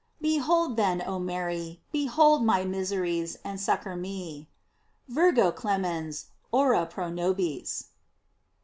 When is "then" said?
0.77-1.03